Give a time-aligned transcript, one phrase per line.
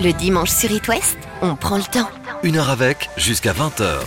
[0.00, 2.08] Le dimanche sur It West, on prend le temps.
[2.42, 4.00] Une heure avec, jusqu'à 20h.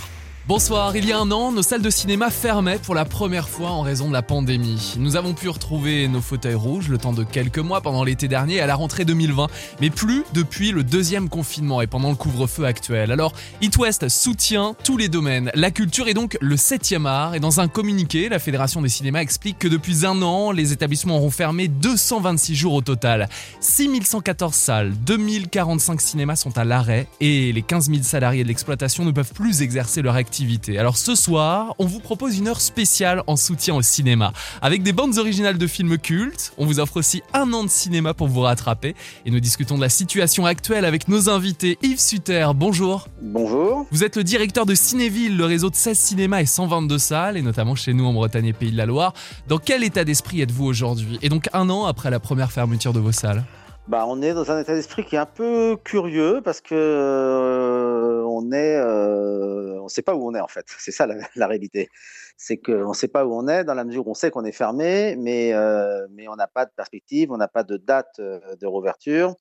[0.48, 3.72] Bonsoir, il y a un an, nos salles de cinéma fermaient pour la première fois
[3.72, 4.94] en raison de la pandémie.
[4.98, 8.62] Nous avons pu retrouver nos fauteuils rouges le temps de quelques mois pendant l'été dernier
[8.62, 9.48] à la rentrée 2020,
[9.82, 13.12] mais plus depuis le deuxième confinement et pendant le couvre-feu actuel.
[13.12, 13.75] Alors, It
[14.07, 18.29] soutient tous les domaines, la culture est donc le 7e art et dans un communiqué,
[18.29, 22.74] la Fédération des cinémas explique que depuis un an, les établissements auront fermé 226 jours
[22.74, 23.28] au total.
[23.60, 29.11] 6114 salles, 2045 cinémas sont à l'arrêt et les 15 000 salariés de l'exploitation ne
[29.11, 30.36] peuvent plus exercer leur activité
[30.77, 34.33] alors ce soir, on vous propose une heure spéciale en soutien au cinéma.
[34.61, 38.13] Avec des bandes originales de films cultes, on vous offre aussi un an de cinéma
[38.13, 38.95] pour vous rattraper.
[39.25, 41.79] Et nous discutons de la situation actuelle avec nos invités.
[41.81, 43.07] Yves Sutter, bonjour.
[43.21, 43.87] Bonjour.
[43.91, 47.41] Vous êtes le directeur de Cinéville, le réseau de 16 cinémas et 122 salles, et
[47.41, 49.13] notamment chez nous en Bretagne et Pays de la Loire.
[49.47, 51.17] Dans quel état d'esprit êtes-vous aujourd'hui?
[51.21, 53.43] Et donc un an après la première fermeture de vos salles?
[53.88, 58.16] Bah, on est dans un état d'esprit qui est un peu curieux parce que euh,
[58.37, 60.66] on euh, on sait pas où on est en fait.
[60.80, 61.89] C'est ça la, réalité.
[62.38, 64.45] C'est qu'on ne sait pas où on est dans la mesure où on sait qu'on
[64.45, 68.19] est fermé, mais euh, mais on n'a pas de perspective, on n'a pas de date
[68.19, 69.35] de rouverture.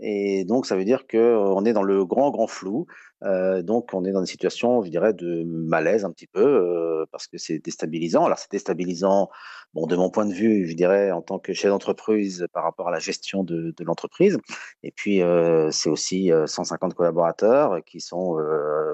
[0.00, 2.86] Et donc, ça veut dire qu'on est dans le grand, grand flou.
[3.22, 6.93] Euh, donc, on est dans une situation, je dirais, de malaise un petit peu, euh,
[7.10, 8.24] parce que c'est déstabilisant.
[8.24, 9.30] Alors, c'est déstabilisant,
[9.74, 12.88] bon, de mon point de vue, je dirais, en tant que chef d'entreprise par rapport
[12.88, 14.38] à la gestion de, l'entreprise.
[14.82, 18.38] Et puis, euh, c'est aussi 150 collaborateurs qui sont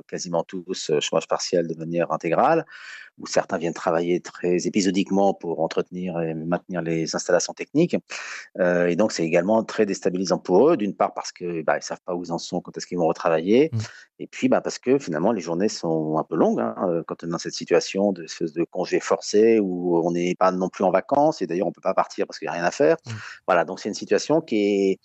[0.08, 2.66] quasiment tous chômage partiel de manière intégrale
[3.20, 7.96] où certains viennent travailler très épisodiquement pour entretenir et maintenir les installations techniques.
[8.58, 11.82] Euh, et donc, c'est également très déstabilisant pour eux, d'une part parce qu'ils bah, ne
[11.82, 13.78] savent pas où ils en sont, quand est-ce qu'ils vont retravailler, mmh.
[14.20, 17.22] et puis bah, parce que finalement, les journées sont un peu longues hein, euh, quand
[17.22, 20.84] on est dans cette situation de, de congé forcé où on n'est pas non plus
[20.84, 22.70] en vacances, et d'ailleurs, on ne peut pas partir parce qu'il n'y a rien à
[22.70, 22.96] faire.
[23.06, 23.10] Mmh.
[23.46, 25.00] Voilà, donc c'est une situation qui est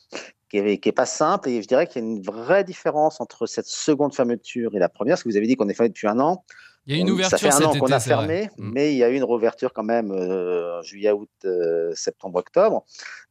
[0.50, 3.66] qui est, pas simple et je dirais qu'il y a une vraie différence entre cette
[3.66, 6.20] seconde fermeture et la première, parce que vous avez dit qu'on est fermé depuis un
[6.20, 6.46] an.
[6.88, 8.72] Il y a une ouverture Ça fait un an qu'on a fermé, mm.
[8.74, 12.86] mais il y a eu une réouverture quand même euh, juillet, août, euh, septembre, octobre.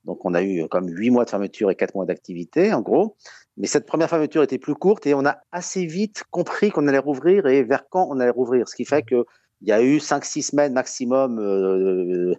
[0.05, 3.17] Donc on a eu comme huit mois de fermeture et quatre mois d'activité en gros.
[3.57, 6.99] Mais cette première fermeture était plus courte et on a assez vite compris qu'on allait
[6.99, 8.69] rouvrir et vers quand on allait rouvrir.
[8.69, 9.25] Ce qui fait qu'il
[9.63, 12.35] y a eu cinq, six semaines maximum euh,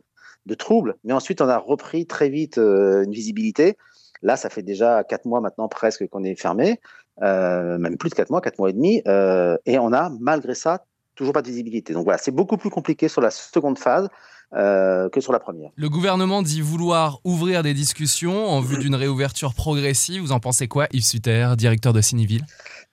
[0.46, 0.96] de troubles.
[1.06, 3.78] Mais ensuite on a repris très vite une visibilité.
[4.22, 6.80] Là, ça fait déjà quatre mois maintenant presque qu'on est fermé,
[7.22, 9.04] même plus de quatre mois, quatre mois et demi,
[9.66, 10.84] et on a malgré ça
[11.16, 11.94] toujours pas de visibilité.
[11.94, 14.10] Donc voilà, c'est beaucoup plus compliqué sur la seconde phase.
[14.54, 15.72] Euh, que sur la première.
[15.76, 20.22] Le gouvernement dit vouloir ouvrir des discussions en vue d'une réouverture progressive.
[20.22, 22.44] Vous en pensez quoi, Yves Sutter, directeur de Cineville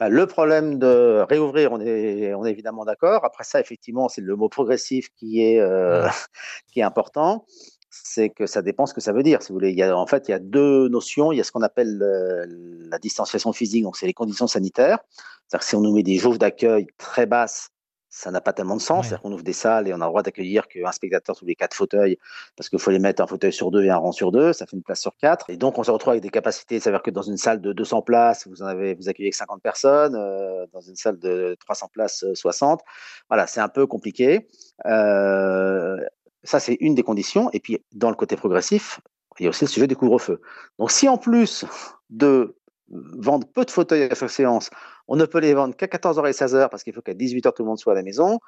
[0.00, 3.24] bah, Le problème de réouvrir, on est, on est évidemment d'accord.
[3.24, 6.08] Après ça, effectivement, c'est le mot progressif qui est, euh,
[6.72, 7.44] qui est important.
[7.90, 9.42] C'est que ça dépend ce que ça veut dire.
[9.42, 11.32] Si vous voulez, il y a, en fait, il y a deux notions.
[11.32, 12.46] Il y a ce qu'on appelle euh,
[12.90, 14.98] la distanciation physique, donc c'est les conditions sanitaires.
[15.46, 17.71] C'est-à-dire que si on nous met des jauges d'accueil très basses,
[18.14, 19.06] ça n'a pas tellement de sens.
[19.06, 21.54] C'est-à-dire qu'on ouvre des salles et on a le droit d'accueillir qu'un spectateur tous les
[21.54, 22.18] quatre fauteuils,
[22.56, 24.66] parce qu'il faut les mettre un fauteuil sur deux et un rang sur deux, ça
[24.66, 25.48] fait une place sur quatre.
[25.48, 28.02] Et donc on se retrouve avec des capacités, c'est-à-dire que dans une salle de 200
[28.02, 31.88] places, vous en avez, vous accueillez que 50 personnes, euh, dans une salle de 300
[31.90, 32.80] places, 60.
[32.80, 32.84] Euh,
[33.30, 34.46] voilà, c'est un peu compliqué.
[34.84, 35.96] Euh,
[36.44, 37.50] ça, c'est une des conditions.
[37.52, 39.00] Et puis, dans le côté progressif,
[39.38, 40.42] il y a aussi le sujet des couvre-feux.
[40.78, 41.64] Donc, si en plus
[42.10, 42.56] de
[42.92, 44.70] vendre peu de fauteuils à chaque séance,
[45.08, 47.62] on ne peut les vendre qu'à 14h et 16h parce qu'il faut qu'à 18h tout
[47.62, 48.38] le monde soit à la maison.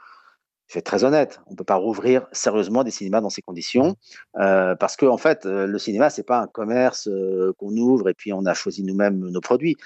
[0.68, 3.42] Je vais être très honnête, on ne peut pas rouvrir sérieusement des cinémas dans ces
[3.42, 3.96] conditions
[4.38, 8.08] euh, parce que en fait, euh, le cinéma c'est pas un commerce euh, qu'on ouvre
[8.08, 9.76] et puis on a choisi nous-mêmes nos produits.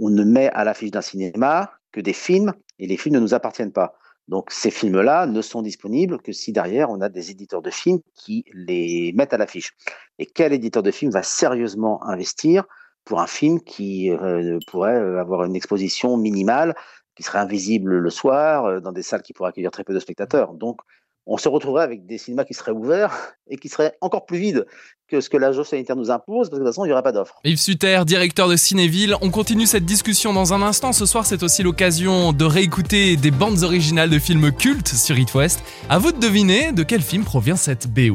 [0.00, 3.34] On ne met à l'affiche d'un cinéma que des films et les films ne nous
[3.34, 3.94] appartiennent pas.
[4.28, 8.00] Donc ces films-là ne sont disponibles que si derrière on a des éditeurs de films
[8.14, 9.72] qui les mettent à l'affiche.
[10.18, 12.64] Et quel éditeur de films va sérieusement investir
[13.04, 16.74] pour un film qui euh, pourrait euh, avoir une exposition minimale,
[17.16, 20.00] qui serait invisible le soir, euh, dans des salles qui pourraient accueillir très peu de
[20.00, 20.54] spectateurs.
[20.54, 20.80] Donc,
[21.26, 24.66] on se retrouverait avec des cinémas qui seraient ouverts et qui seraient encore plus vides
[25.08, 26.92] que ce que la jauge sanitaire nous impose, parce que de toute façon, il n'y
[26.92, 27.38] aurait pas d'offre.
[27.44, 30.92] Yves Sutter, directeur de Cinéville, on continue cette discussion dans un instant.
[30.92, 35.34] Ce soir, c'est aussi l'occasion de réécouter des bandes originales de films cultes sur It
[35.34, 35.60] West.
[35.90, 38.14] À vous de deviner de quel film provient cette BO.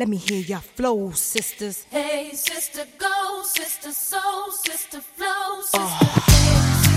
[0.00, 1.84] Let me hear your flow, sisters.
[1.90, 5.60] Hey, sister, go, sister, soul, sister, flow, ah.
[5.60, 5.76] sister.
[5.76, 6.30] Oh.
[6.40, 6.89] Hey, sister,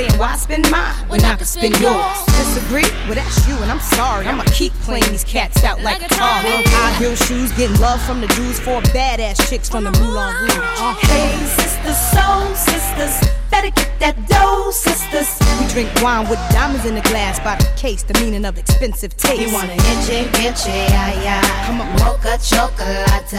[0.00, 2.24] saying, why spend mine when I can spend yours?
[2.26, 2.88] Disagree?
[3.06, 4.26] Well, that's you, and I'm sorry.
[4.26, 6.40] I'ma keep playing these cats out like a car.
[6.42, 10.52] High heel shoes, getting love from the dudes for badass chicks from the Moulin Rouge.
[10.56, 10.94] Uh-huh.
[11.06, 13.14] Hey, sisters, soul sisters,
[13.50, 15.28] better get that dough, sisters.
[15.60, 19.16] We drink wine with diamonds in the glass by the case, the meaning of expensive
[19.16, 19.40] taste.
[19.40, 21.66] You wanna itchy, itchy, yeah, yeah.
[21.66, 21.90] Come on.
[22.00, 23.32] Mocha chocolate.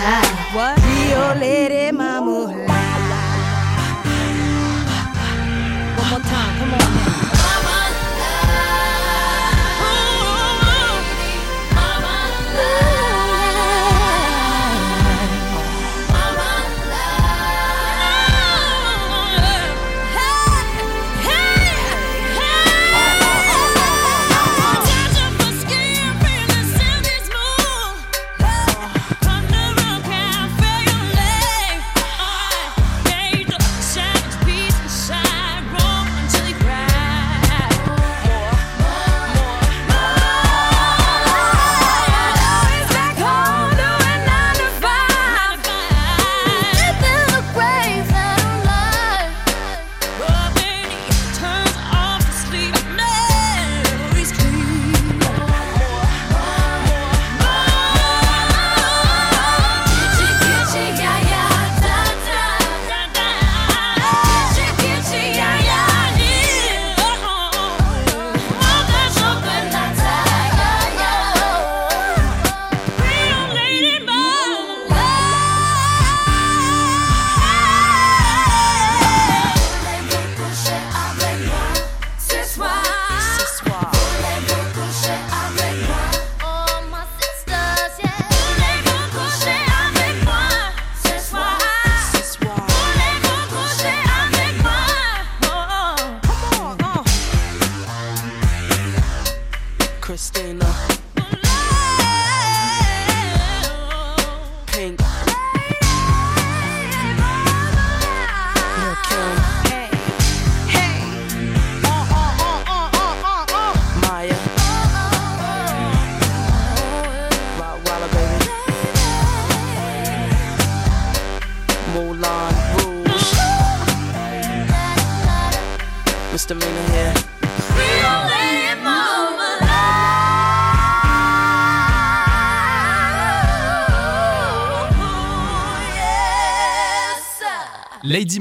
[0.53, 0.77] What?
[0.77, 3.10] Rio Lady Mama.
[6.11, 6.81] One more time, come on.
[6.81, 7.30] Christina.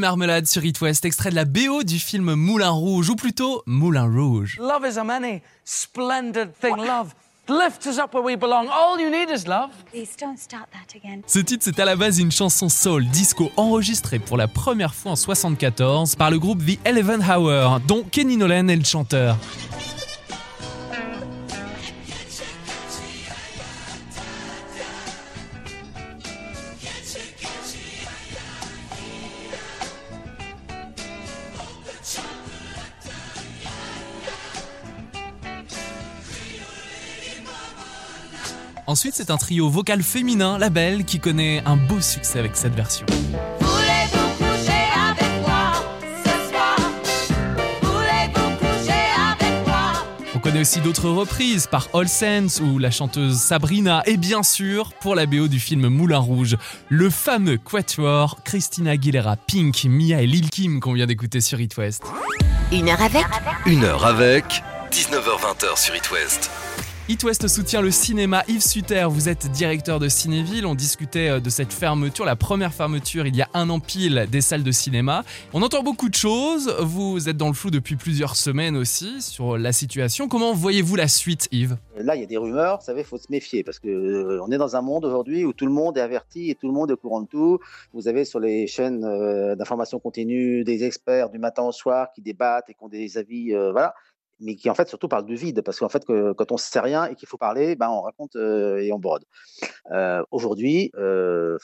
[0.00, 4.11] Marmelade sur It West, extrait de la BO du film Moulin Rouge, ou plutôt Moulin
[4.12, 4.59] Rouge.
[4.59, 6.76] Love is a many splendid thing.
[6.76, 7.14] Love
[7.49, 8.69] lifts us up where we belong.
[8.69, 9.71] All you need is love.
[9.92, 11.21] Please don't start that again.
[11.26, 15.12] Ce titre, c'est à la base une chanson soul disco enregistrée pour la première fois
[15.12, 19.37] en 74 par le groupe The Eleven Hour, dont Kenny Nolan est le chanteur.
[38.91, 42.75] Ensuite, c'est un trio vocal féminin, La Belle, qui connaît un beau succès avec cette
[42.75, 43.07] version.
[50.35, 54.93] On connaît aussi d'autres reprises par All Sense ou la chanteuse Sabrina et bien sûr
[54.95, 56.57] pour la BO du film Moulin Rouge,
[56.89, 61.77] le fameux quatuor Christina Aguilera, Pink, Mia et Lil Kim qu'on vient d'écouter sur It
[61.77, 62.03] West.
[62.73, 63.25] Une heure avec
[63.67, 66.51] Une heure avec 19h20 sur It West.
[67.11, 68.45] It West soutient le cinéma.
[68.47, 70.64] Yves Suter, vous êtes directeur de Cinéville.
[70.64, 74.29] On discutait euh, de cette fermeture, la première fermeture il y a un an pile
[74.31, 75.25] des salles de cinéma.
[75.52, 76.73] On entend beaucoup de choses.
[76.79, 80.29] Vous êtes dans le flou depuis plusieurs semaines aussi sur la situation.
[80.29, 81.76] Comment voyez-vous la suite, Yves?
[81.97, 84.52] Là, il y a des rumeurs, vous savez, faut se méfier parce que euh, on
[84.52, 86.90] est dans un monde aujourd'hui où tout le monde est averti et tout le monde
[86.90, 87.59] est au courant de tout.
[87.93, 92.23] Vous avez sur les chaînes euh, d'information continue des experts du matin au soir qui
[92.23, 93.97] débattent et qui ont des avis, voilà,
[94.41, 96.81] mais qui en fait surtout parlent du vide parce qu'en fait, que, quand on sait
[96.81, 99.25] rien et qu'il faut parler, ben, on raconte euh, et on brode.
[99.93, 101.59] Euh, aujourd'hui, euh,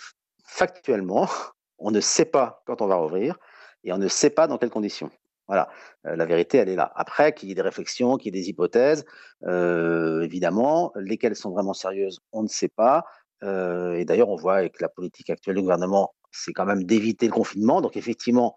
[0.45, 1.28] factuellement,
[1.78, 3.38] on ne sait pas quand on va rouvrir
[3.85, 5.11] et on ne sait pas dans quelles conditions.
[5.49, 5.68] Voilà,
[6.02, 6.90] la vérité, elle est là.
[6.97, 9.04] Après, qu'il y ait des réflexions, qu'il y ait des hypothèses,
[9.47, 13.04] évidemment, lesquelles sont vraiment sérieuses, on ne sait pas.
[13.42, 17.33] Et d'ailleurs, on voit avec la politique actuelle du gouvernement, c'est quand même d'éviter le
[17.33, 17.80] confinement.
[17.80, 18.56] Donc, effectivement,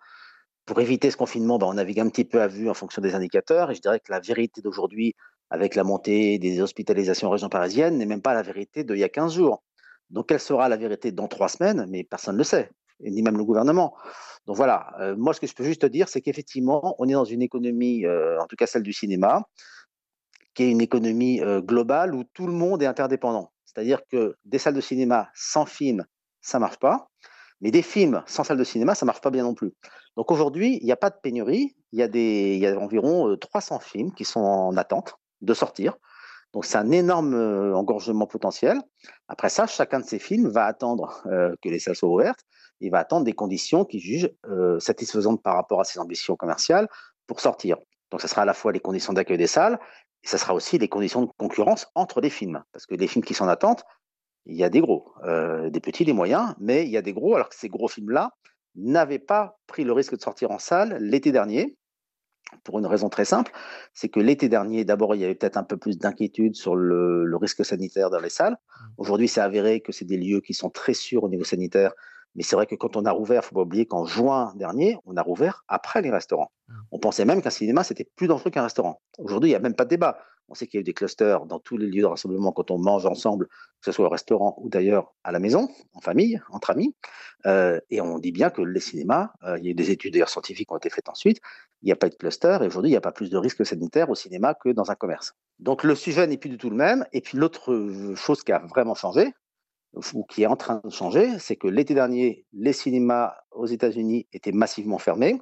[0.70, 3.16] pour éviter ce confinement, ben, on navigue un petit peu à vue en fonction des
[3.16, 3.72] indicateurs.
[3.72, 5.16] Et je dirais que la vérité d'aujourd'hui,
[5.50, 9.04] avec la montée des hospitalisations en région parisienne, n'est même pas la vérité d'il y
[9.04, 9.64] a 15 jours.
[10.12, 11.88] Donc, quelle sera la vérité dans trois semaines?
[11.90, 13.96] Mais personne ne le sait, ni même le gouvernement.
[14.46, 17.14] Donc voilà, euh, moi ce que je peux juste te dire, c'est qu'effectivement, on est
[17.14, 19.42] dans une économie, euh, en tout cas celle du cinéma,
[20.54, 23.52] qui est une économie euh, globale où tout le monde est interdépendant.
[23.66, 26.06] C'est-à-dire que des salles de cinéma sans film,
[26.42, 27.10] ça marche pas,
[27.62, 29.74] mais des films sans salle de cinéma, ça marche pas bien non plus.
[30.16, 34.26] Donc aujourd'hui, il n'y a pas de pénurie, il y a, environ 300 films qui
[34.26, 35.96] sont en attente de sortir.
[36.54, 37.36] Donc c'est un énorme
[37.76, 38.82] engorgement potentiel.
[39.28, 41.22] Après ça, chacun de ces films va attendre
[41.62, 42.46] que les salles soient ouvertes
[42.82, 46.88] il va attendre des conditions qu'il juge euh, satisfaisantes par rapport à ses ambitions commerciales
[47.28, 47.78] pour sortir.
[48.12, 49.80] Donc, ce sera à la fois les conditions d'accueil des salles,
[50.24, 52.64] et ce sera aussi les conditions de concurrence entre les films.
[52.72, 53.84] Parce que les films qui sont en attente,
[54.50, 57.14] il y a des gros, euh, des petits, des moyens, mais il y a des
[57.14, 58.32] gros, alors que ces gros films-là
[58.76, 61.78] n'avaient pas pris le risque de sortir en salle l'été dernier,
[62.64, 63.52] pour une raison très simple,
[63.94, 67.24] c'est que l'été dernier, d'abord, il y avait peut-être un peu plus d'inquiétude sur le,
[67.24, 68.54] le, risque sanitaire dans les salles.
[68.54, 68.86] Mmh.
[68.98, 71.94] Aujourd'hui, c'est avéré que c'est des lieux qui sont très sûrs au niveau sanitaire
[72.36, 74.54] mais c'est vrai que quand on a rouvert, il ne faut pas oublier qu'en juin
[74.56, 76.52] dernier, on a rouvert après les restaurants.
[76.68, 76.74] Mmh.
[76.92, 79.02] On pensait même qu'un cinéma, c'était plus dangereux qu'un restaurant.
[79.18, 80.20] Aujourd'hui, il n'y a même pas de débat.
[80.50, 82.72] On sait qu'il y a eu des clusters dans tous les lieux de rassemblement quand
[82.72, 86.42] on mange ensemble, que ce soit au restaurant ou d'ailleurs à la maison, en famille,
[86.50, 86.96] entre amis.
[87.46, 90.14] Euh, et on dit bien que les cinémas, euh, il y a eu des études
[90.14, 91.40] d'ailleurs scientifiques qui ont été faites ensuite,
[91.82, 93.66] il n'y a pas de cluster et aujourd'hui, il n'y a pas plus de risques
[93.66, 95.34] sanitaires au cinéma que dans un commerce.
[95.60, 97.06] Donc le sujet n'est plus du tout le même.
[97.14, 99.34] Et puis l'autre euh, chose qui a vraiment changé,
[100.14, 104.28] ou qui est en train de changer, c'est que l'été dernier, les cinémas aux États-Unis
[104.34, 105.42] étaient massivement fermés.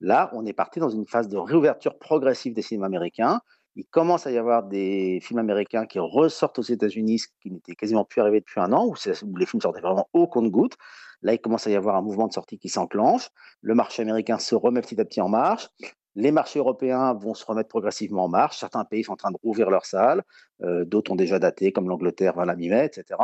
[0.00, 3.40] Là, on est parti dans une phase de réouverture progressive des cinémas américains.
[3.76, 7.74] Il commence à y avoir des films américains qui ressortent aux États-Unis, ce qui n'était
[7.74, 8.94] quasiment plus arrivé depuis un an, où,
[9.36, 10.76] les films sortaient vraiment au compte-goutte.
[11.20, 13.28] Là, il commence à y avoir un mouvement de sortie qui s'enclenche.
[13.60, 15.68] Le marché américain se remet petit à petit en marche.
[16.14, 18.58] Les marchés européens vont se remettre progressivement en marche.
[18.58, 20.22] Certains pays sont en train de rouvrir leurs salles.
[20.62, 23.20] Euh, D'autres ont déjà daté, comme l'Angleterre vers la mi-mai, etc.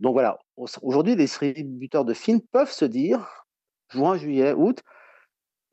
[0.00, 3.46] Donc voilà, aujourd'hui, les distributeurs de films peuvent se dire,
[3.90, 4.82] juin, juillet, août,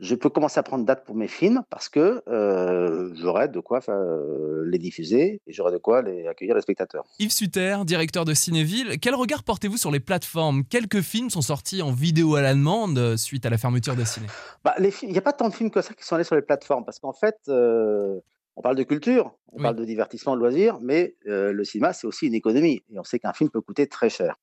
[0.01, 3.79] je peux commencer à prendre date pour mes films parce que euh, j'aurai de quoi
[3.87, 7.05] euh, les diffuser et j'aurai de quoi les accueillir les spectateurs.
[7.19, 10.63] Yves Sutter, directeur de Cinéville, quel regard portez-vous sur les plateformes?
[10.65, 14.05] Quelques films sont sortis en vidéo à la demande euh, suite à la fermeture des
[14.05, 14.25] ciné.
[14.63, 16.41] Bah, Il n'y a pas tant de films que ça qui sont allés sur les
[16.41, 18.19] plateformes parce qu'en fait, euh,
[18.55, 19.61] on parle de culture, on Oui.
[19.63, 22.81] parle de divertissement, de loisirs, mais le cinéma, c'est aussi une économie.
[22.91, 24.35] Et on sait qu'un film peut coûter très cher.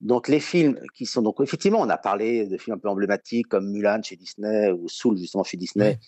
[0.00, 1.22] Donc, les films qui sont.
[1.22, 4.88] Donc, effectivement, on a parlé de films un peu emblématiques comme Mulan chez Disney ou
[4.88, 5.98] Soul, justement, chez Disney,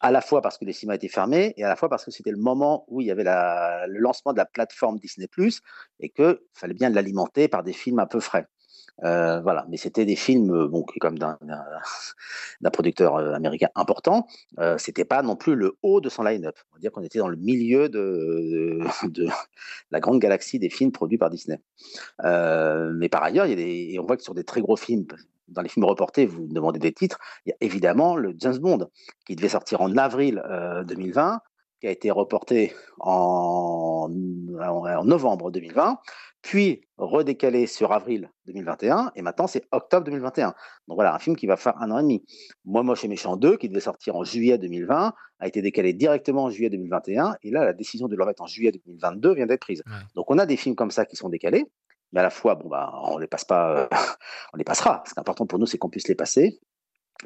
[0.00, 2.10] à la fois parce que les cinémas étaient fermés et à la fois parce que
[2.10, 5.28] c'était le moment où il y avait la- le lancement de la plateforme Disney
[6.00, 8.46] et qu'il fallait bien l'alimenter par des films un peu frais.
[9.04, 11.36] Euh, voilà, mais c'était des films, euh, bon, comme d'un
[12.72, 14.26] producteur euh, américain important.
[14.58, 16.56] Euh, c'était pas non plus le haut de son line-up.
[16.70, 19.28] On va dire qu'on était dans le milieu de, de,
[19.90, 21.60] la grande galaxie des films produits par Disney.
[22.22, 24.76] Mais par ailleurs, il y a des, et on voit que sur des très gros
[24.76, 25.06] films,
[25.48, 28.88] dans les films reportés, vous demandez des titres, il y a évidemment le James Bond,
[29.26, 31.40] qui devait sortir en avril euh, 2020,
[31.80, 35.98] qui a été reporté en, novembre 2020,
[36.42, 40.54] puis redécalé sur avril 2021, et maintenant c'est octobre 2021.
[40.88, 42.24] Donc voilà, un film qui va faire un an et demi.
[42.64, 46.44] Moi, Moche et Méchant 2, qui devait sortir en juillet 2020, a été décalé directement
[46.44, 49.60] en juillet 2021, et là, la décision de le remettre en juillet 2022 vient d'être
[49.60, 49.82] prise.
[49.86, 49.92] Ouais.
[50.14, 51.66] Donc on a des films comme ça qui sont décalés,
[52.12, 53.88] mais à la fois, bon, bah, on les passe pas, euh,
[54.54, 55.02] on les passera.
[55.06, 56.60] Ce qui est important pour nous, c'est qu'on puisse les passer.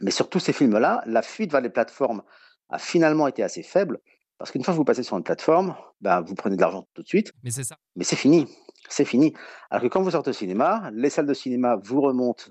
[0.01, 2.23] Mais sur tous ces films-là, la fuite vers les plateformes
[2.71, 4.01] a finalement été assez faible,
[4.41, 7.03] parce qu'une fois que vous passez sur une plateforme, ben, vous prenez de l'argent tout
[7.03, 7.77] de suite, Mais c'est ça.
[7.95, 8.47] mais c'est fini.
[8.89, 9.35] C'est fini.
[9.69, 12.45] Alors que quand vous sortez au cinéma, les salles de cinéma vous remontent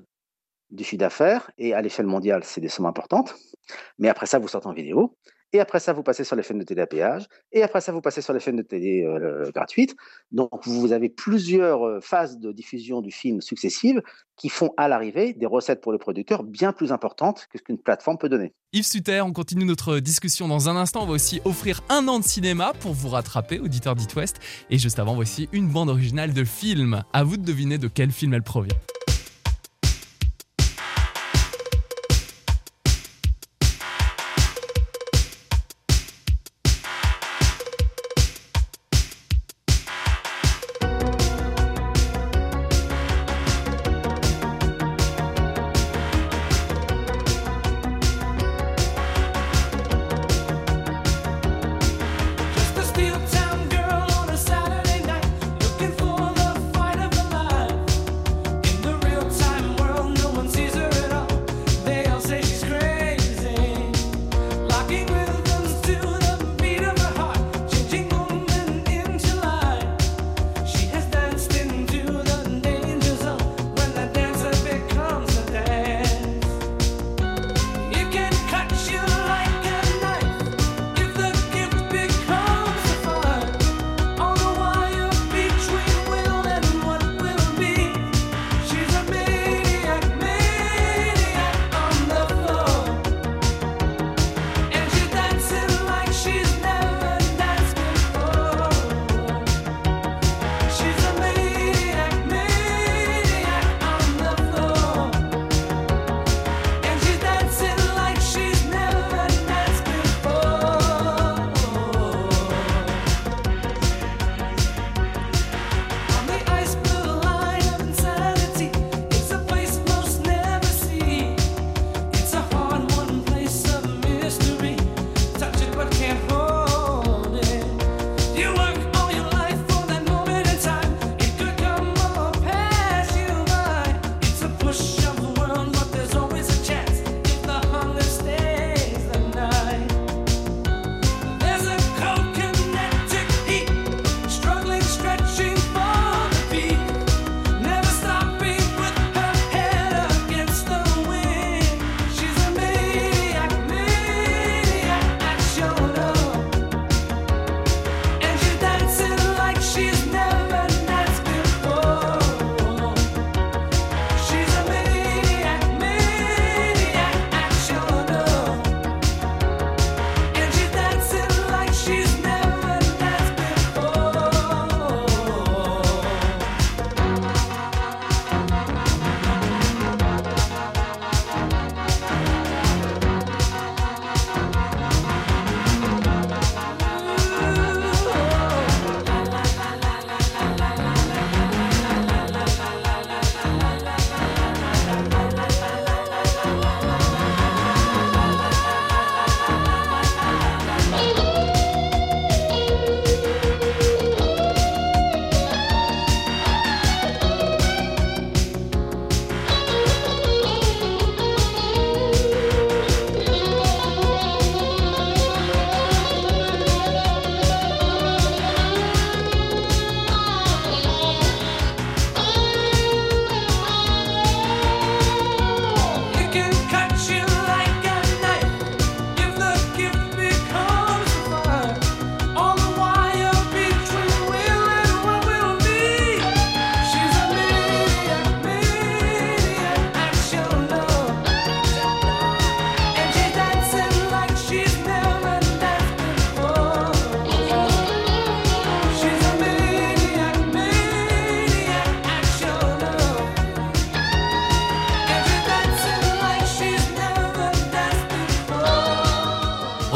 [0.69, 3.33] du chiffre d'affaires et à l'échelle mondiale, c'est des sommes importantes.
[3.97, 5.17] Mais après ça, vous sortez en vidéo.
[5.53, 7.27] Et après ça, vous passez sur les chaînes de télé à péage.
[7.51, 9.95] Et après ça, vous passez sur les chaînes de télé euh, gratuites.
[10.31, 14.01] Donc, vous avez plusieurs euh, phases de diffusion du film successives
[14.35, 17.79] qui font à l'arrivée des recettes pour le producteur bien plus importantes que ce qu'une
[17.79, 18.53] plateforme peut donner.
[18.73, 21.03] Yves Sutter, on continue notre discussion dans un instant.
[21.03, 24.37] On va aussi offrir un an de cinéma pour vous rattraper, auditeur d'It West.
[24.69, 27.03] Et juste avant, voici une bande originale de film.
[27.11, 28.77] À vous de deviner de quel film elle provient.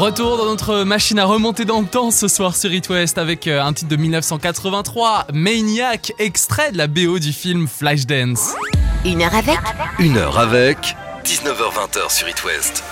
[0.04, 3.46] Retour dans notre machine à remonter dans le temps ce soir sur It West avec
[3.46, 8.54] euh, un titre de 1983, Maniac, extrait de la BO du film Flashdance.
[9.06, 9.58] Une heure avec
[9.98, 12.84] Une heure avec 19h20 sur It West.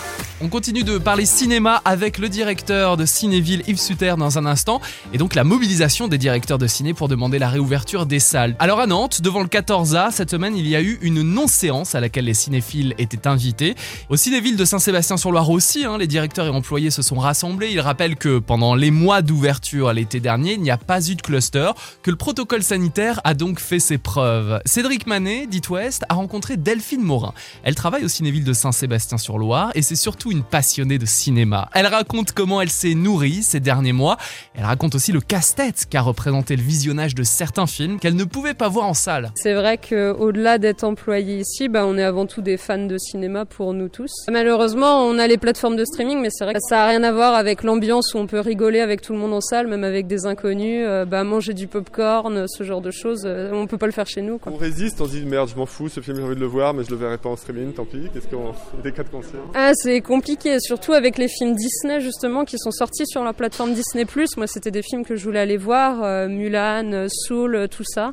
[0.44, 4.81] On continue de parler cinéma avec le directeur de Cinéville Yves Sutter dans un instant
[5.12, 8.57] et donc la mobilisation des directeurs de ciné pour demander la réouverture des salles.
[8.59, 12.00] Alors à Nantes, devant le 14A, cette semaine il y a eu une non-séance à
[12.00, 13.76] laquelle les cinéphiles étaient invités.
[14.09, 17.70] Au Cinéville de Saint-Sébastien-sur-Loire aussi, hein, les directeurs et employés se sont rassemblés.
[17.70, 21.22] Ils rappellent que pendant les mois d'ouverture l'été dernier, il n'y a pas eu de
[21.22, 21.70] cluster,
[22.02, 24.61] que le protocole sanitaire a donc fait ses preuves.
[24.64, 27.33] Cédric Manet, d'It West, a rencontré Delphine Morin.
[27.62, 31.68] Elle travaille au Cinéville de Saint-Sébastien-sur-Loire et c'est surtout une passionnée de cinéma.
[31.74, 34.16] Elle raconte comment elle s'est nourrie ces derniers mois.
[34.54, 38.54] Elle raconte aussi le casse-tête qu'a représenté le visionnage de certains films qu'elle ne pouvait
[38.54, 39.30] pas voir en salle.
[39.34, 43.44] C'est vrai qu'au-delà d'être employé ici, bah, on est avant tout des fans de cinéma
[43.44, 44.10] pour nous tous.
[44.30, 47.12] Malheureusement, on a les plateformes de streaming, mais c'est vrai que ça n'a rien à
[47.12, 50.06] voir avec l'ambiance où on peut rigoler avec tout le monde en salle, même avec
[50.06, 53.24] des inconnus, euh, bah, manger du popcorn, ce genre de choses.
[53.26, 54.38] euh, on peut pas le faire chez nous.
[54.38, 54.52] Quoi.
[54.52, 56.46] On résiste, on se dit merde, je m'en fous, ce film j'ai envie de le
[56.46, 58.08] voir, mais je le verrai pas en streaming, tant pis.
[58.14, 58.52] Qu'est-ce qu'on.
[58.82, 59.34] Des cas de conscience.
[59.54, 60.21] Ah, c'est compliqué,
[60.61, 64.06] surtout avec les films Disney justement qui sont sortis sur la plateforme Disney+.
[64.37, 67.85] Moi, c'était des films que je voulais aller voir, euh, Mulan, euh, Soul, euh, tout
[67.85, 68.12] ça.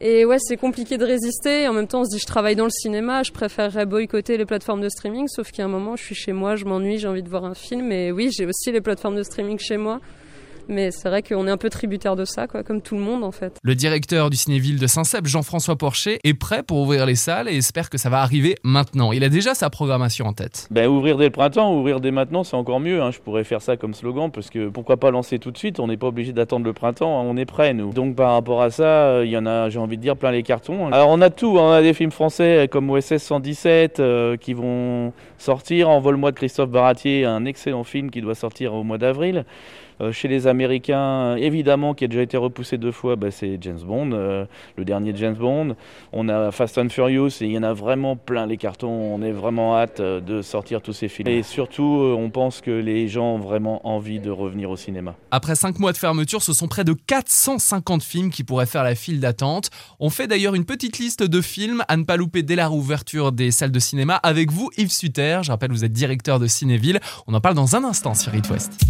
[0.00, 1.68] Et ouais, c'est compliqué de résister.
[1.68, 4.46] En même temps, on se dit, je travaille dans le cinéma, je préférerais boycotter les
[4.46, 5.28] plateformes de streaming.
[5.28, 7.54] Sauf qu'à un moment, je suis chez moi, je m'ennuie, j'ai envie de voir un
[7.54, 7.92] film.
[7.92, 10.00] Et oui, j'ai aussi les plateformes de streaming chez moi.
[10.70, 13.24] Mais c'est vrai qu'on est un peu tributaire de ça, quoi, comme tout le monde
[13.24, 13.56] en fait.
[13.62, 17.56] Le directeur du Cinéville de Saint-Cep, Jean-François Porcher, est prêt pour ouvrir les salles et
[17.56, 19.10] espère que ça va arriver maintenant.
[19.10, 20.68] Il a déjà sa programmation en tête.
[20.70, 23.02] Ben, ouvrir dès le printemps, ouvrir dès maintenant, c'est encore mieux.
[23.02, 23.10] hein.
[23.10, 25.80] Je pourrais faire ça comme slogan parce que pourquoi pas lancer tout de suite?
[25.80, 27.24] On n'est pas obligé d'attendre le printemps, hein.
[27.26, 27.92] on est prêt nous.
[27.92, 30.30] Donc par rapport à ça, euh, il y en a, j'ai envie de dire, plein
[30.30, 30.86] les cartons.
[30.92, 31.62] Alors on a tout, hein.
[31.64, 35.88] on a des films français comme OSS 117 euh, qui vont sortir.
[35.90, 39.44] Envole-moi de Christophe Baratier, un excellent film qui doit sortir au mois d'avril.
[40.00, 43.80] Euh, chez les Américains, évidemment, qui a déjà été repoussé deux fois, bah, c'est James
[43.84, 44.44] Bond, euh,
[44.76, 45.76] le dernier James Bond.
[46.12, 48.88] On a Fast and Furious et il y en a vraiment plein les cartons.
[48.88, 51.28] On est vraiment hâte euh, de sortir tous ces films.
[51.28, 55.14] Et surtout, on pense que les gens ont vraiment envie de revenir au cinéma.
[55.30, 58.94] Après 5 mois de fermeture, ce sont près de 450 films qui pourraient faire la
[58.94, 59.70] file d'attente.
[59.98, 63.32] On fait d'ailleurs une petite liste de films à ne pas louper dès la réouverture
[63.32, 65.40] des salles de cinéma avec vous, Yves Sutter.
[65.42, 67.00] Je rappelle, vous êtes directeur de Cinéville.
[67.26, 68.80] On en parle dans un instant sur It West.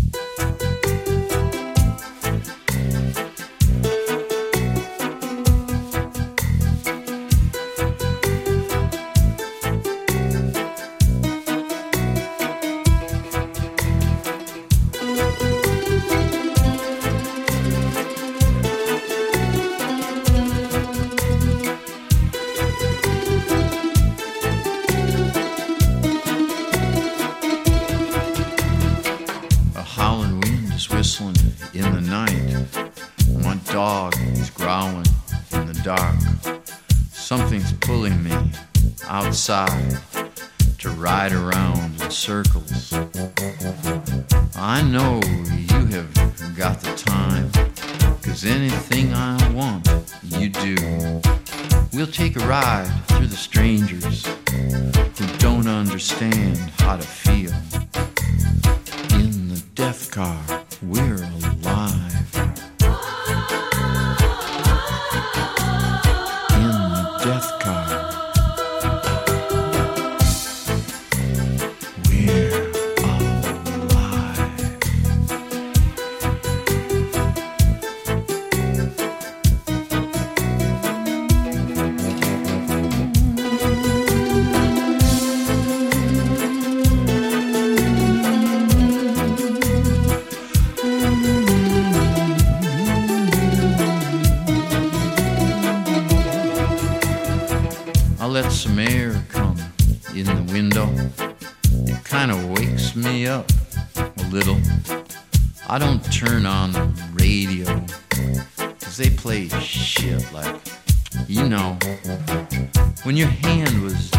[113.21, 114.11] Your hand was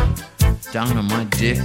[0.71, 1.57] down on my dick,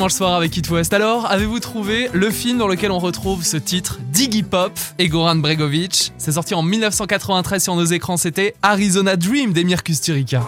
[0.00, 0.94] dimanche soir avec It West.
[0.94, 5.36] Alors, avez-vous trouvé le film dans lequel on retrouve ce titre Diggy Pop et Goran
[5.36, 6.14] Bregovic?
[6.16, 10.42] C'est sorti en 1993 sur nos écrans, c'était Arizona Dream d'Emir Kusturica.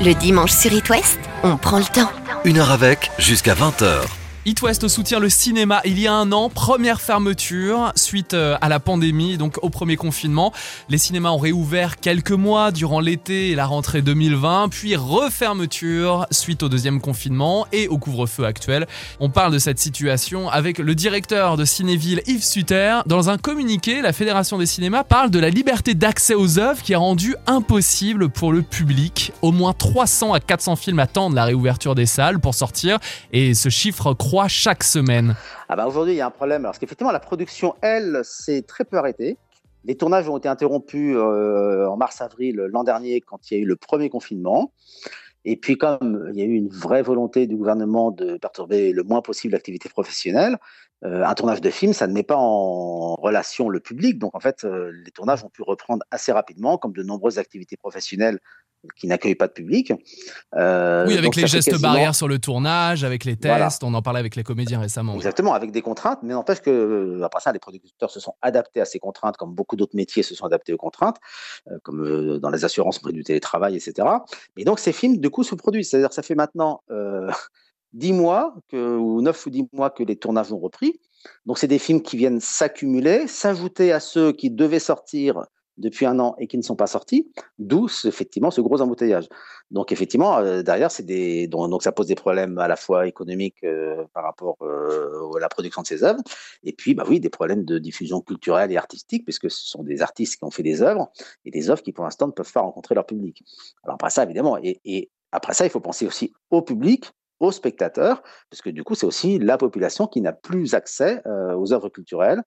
[0.00, 2.10] Le dimanche sur It West, on prend le temps.
[2.46, 4.06] Une heure avec, jusqu'à 20h.
[4.44, 8.80] It soutient le cinéma il y a un an, première fermeture suite euh, à la
[8.80, 10.52] pandémie, donc au premier confinement.
[10.88, 16.62] Les cinémas ont réouvert quelques mois durant l'été et la rentrée 2020, puis refermeture suite
[16.62, 18.86] au deuxième confinement et au couvre-feu actuel.
[19.20, 23.00] On parle de cette situation avec le directeur de Cinéville Yves Sutter.
[23.06, 26.94] Dans un communiqué, la Fédération des cinémas parle de la liberté d'accès aux œuvres qui
[26.94, 29.32] a rendu impossible pour le public.
[29.42, 32.98] Au moins 300 à 400 films attendent la réouverture des salles pour sortir
[33.32, 35.34] et ce chiffre croît chaque semaine
[35.68, 36.62] ah bah Aujourd'hui, il y a un problème.
[36.62, 39.36] Parce qu'effectivement, la production, elle, s'est très peu arrêtée.
[39.84, 43.66] Les tournages ont été interrompus euh, en mars-avril l'an dernier quand il y a eu
[43.66, 44.72] le premier confinement.
[45.44, 49.02] Et puis, comme il y a eu une vraie volonté du gouvernement de perturber le
[49.02, 50.58] moins possible l'activité professionnelle,
[51.04, 54.18] euh, un tournage de film, ça ne met pas en relation le public.
[54.18, 57.76] Donc, en fait, euh, les tournages ont pu reprendre assez rapidement, comme de nombreuses activités
[57.76, 58.38] professionnelles
[58.96, 59.92] qui n'accueillent pas de public.
[60.54, 64.20] Euh, oui, avec les gestes barrières sur le tournage, avec les tests, on en parlait
[64.20, 65.14] avec les comédiens récemment.
[65.14, 68.80] Exactement, avec des contraintes, mais n'empêche que, euh, après ça, les producteurs se sont adaptés
[68.80, 71.16] à ces contraintes, comme beaucoup d'autres métiers se sont adaptés aux contraintes,
[71.70, 74.08] euh, comme dans les assurances près du télétravail, etc.
[74.56, 75.90] Mais donc, ces films, du coup, se produisent.
[75.90, 76.82] C'est-à-dire ça fait maintenant
[77.98, 81.00] 10 mois, que, ou 9 ou 10 mois que les tournages ont repris.
[81.46, 85.44] Donc, c'est des films qui viennent s'accumuler, s'ajouter à ceux qui devaient sortir
[85.78, 89.28] depuis un an et qui ne sont pas sortis, d'où effectivement ce gros embouteillage.
[89.70, 93.62] Donc effectivement, euh, derrière, c'est des donc, ça pose des problèmes à la fois économiques
[93.64, 96.20] euh, par rapport euh, à la production de ces œuvres,
[96.64, 100.02] et puis bah oui, des problèmes de diffusion culturelle et artistique, puisque ce sont des
[100.02, 101.10] artistes qui ont fait des œuvres
[101.44, 103.42] et des œuvres qui pour l'instant ne peuvent pas rencontrer leur public.
[103.84, 108.22] Alors après ça, évidemment, et après ça, il faut penser aussi au public aux spectateurs,
[108.50, 112.42] parce que du coup, c'est aussi la population qui n'a plus accès aux œuvres culturelles.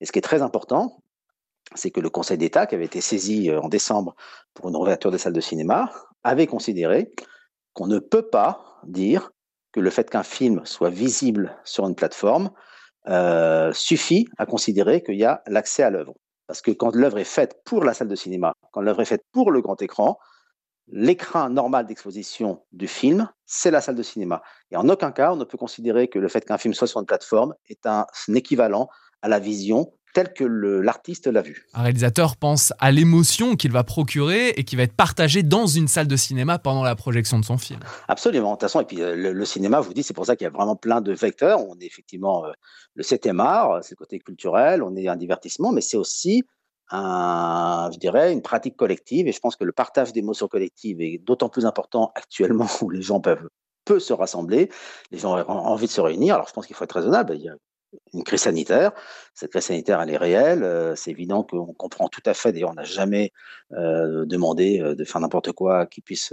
[0.00, 1.02] Et ce qui est très important,
[1.74, 4.14] c'est que le Conseil d'État, qui avait été saisi euh, en décembre
[4.52, 5.90] pour une réouverture des salles de cinéma,
[6.22, 7.12] avait considéré
[7.72, 9.30] qu'on ne peut pas dire
[9.72, 12.50] que le fait qu'un film soit visible sur une plateforme
[13.08, 16.14] euh, suffit à considérer qu'il y a l'accès à l'œuvre.
[16.46, 19.24] Parce que quand l'œuvre est faite pour la salle de cinéma, quand l'œuvre est faite
[19.32, 20.18] pour le grand écran,
[20.88, 24.42] l'écran normal d'exposition du film, c'est la salle de cinéma.
[24.70, 27.00] Et en aucun cas, on ne peut considérer que le fait qu'un film soit sur
[27.00, 28.88] une plateforme est un équivalent
[29.22, 31.66] à la vision tel que l'artiste l'a vu.
[31.74, 35.88] Un réalisateur pense à l'émotion qu'il va procurer et qui va être partagée dans une
[35.88, 37.80] salle de cinéma pendant la projection de son film.
[38.06, 38.50] Absolument.
[38.50, 40.44] De toute façon, et puis euh, le, cinéma, je vous dis, c'est pour ça qu'il
[40.44, 41.68] y a vraiment plein de vecteurs.
[41.68, 42.52] On est effectivement euh,
[42.94, 46.44] le 7 art, c'est le côté culturel, on est un divertissement, mais c'est aussi
[46.90, 49.28] un, je dirais, une pratique collective.
[49.28, 53.02] Et je pense que le partage d'émotions collectives est d'autant plus important actuellement où les
[53.02, 53.48] gens peuvent
[53.84, 54.70] peu se rassembler,
[55.10, 56.34] les gens ont envie de se réunir.
[56.34, 57.34] Alors je pense qu'il faut être raisonnable.
[57.36, 57.54] Il y a
[58.12, 58.92] une crise sanitaire.
[59.34, 60.64] Cette crise sanitaire, elle est réelle.
[60.64, 62.52] Euh, c'est évident qu'on comprend tout à fait.
[62.52, 63.32] D'ailleurs, on n'a jamais
[63.72, 66.32] euh, demandé euh, de faire n'importe quoi qui puisse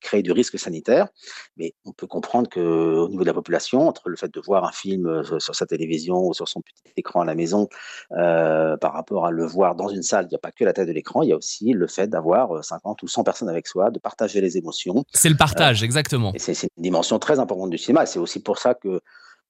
[0.00, 1.08] créer du risque sanitaire.
[1.56, 4.72] Mais on peut comprendre qu'au niveau de la population, entre le fait de voir un
[4.72, 7.68] film sur sa télévision ou sur son petit écran à la maison,
[8.10, 10.86] par rapport à le voir dans une salle, il n'y a pas que la taille
[10.86, 13.90] de l'écran, il y a aussi le fait d'avoir 50 ou 100 personnes avec soi,
[13.90, 15.04] de partager les émotions.
[15.12, 16.32] C'est le partage, exactement.
[16.36, 18.06] C'est une dimension très importante du cinéma.
[18.06, 19.00] C'est aussi pour ça que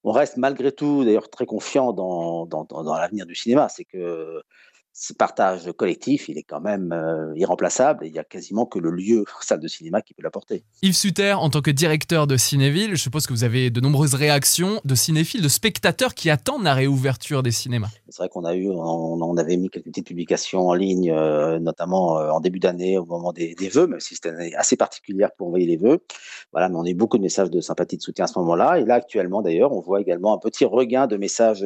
[0.04, 3.68] on reste malgré tout d'ailleurs très confiant dans, dans, dans l'avenir du cinéma.
[3.68, 4.42] C'est que
[4.94, 8.78] ce partage collectif, il est quand même euh, irremplaçable et il n'y a quasiment que
[8.78, 10.64] le lieu, salle de cinéma, qui peut l'apporter.
[10.82, 14.14] Yves Sutter, en tant que directeur de Cinéville, je suppose que vous avez de nombreuses
[14.14, 17.88] réactions de cinéphiles, de spectateurs qui attendent la réouverture des cinémas.
[18.10, 22.18] C'est vrai qu'on a eu, on, avait mis quelques petites publications en ligne, euh, notamment
[22.18, 24.76] euh, en début d'année, au moment des, des, vœux, même si c'était une année assez
[24.76, 26.00] particulière pour envoyer les vœux.
[26.52, 28.78] Voilà, mais on a eu beaucoup de messages de sympathie, de soutien à ce moment-là.
[28.78, 31.64] Et là, actuellement, d'ailleurs, on voit également un petit regain de messages